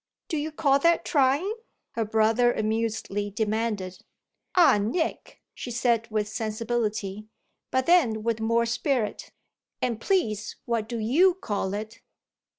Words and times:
"Do 0.29 0.37
you 0.37 0.51
call 0.51 0.79
that 0.79 1.05
trying?" 1.05 1.53
her 1.91 2.03
brother 2.05 2.51
amusedly 2.51 3.29
demanded. 3.29 4.01
"Ah 4.55 4.79
Nick!" 4.79 5.39
she 5.53 5.69
said 5.69 6.09
with 6.09 6.27
sensibility. 6.27 7.27
But 7.69 7.85
then 7.85 8.23
with 8.23 8.39
more 8.39 8.65
spirit: 8.65 9.31
"And 9.79 10.01
please 10.01 10.55
what 10.65 10.89
do 10.89 10.97
you 10.97 11.35
call 11.35 11.75
it?" 11.75 11.99